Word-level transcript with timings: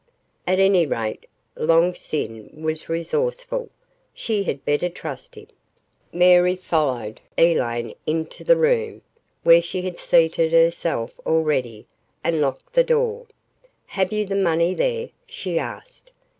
At 0.47 0.57
any 0.57 0.87
rate, 0.87 1.27
Long 1.55 1.93
Sin 1.93 2.49
was 2.63 2.89
resourceful. 2.89 3.69
She 4.15 4.41
had 4.45 4.65
better 4.65 4.89
trust 4.89 5.35
him. 5.35 5.45
Mary 6.11 6.55
followed 6.55 7.21
Elaine 7.37 7.93
into 8.07 8.43
the 8.43 8.57
room, 8.57 9.03
where 9.43 9.61
she 9.61 9.83
had 9.83 9.99
seated 9.99 10.53
herself 10.53 11.19
already, 11.23 11.85
and 12.23 12.41
locked 12.41 12.73
the 12.73 12.83
door. 12.83 13.27
"Have 13.85 14.11
you 14.11 14.25
the 14.25 14.33
money 14.33 14.73
there?" 14.73 15.09
she 15.27 15.59
asked. 15.59 16.09